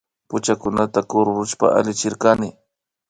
Puchakunata 0.29 0.99
kururushpa 1.09 1.65
allichirkani 1.77 2.49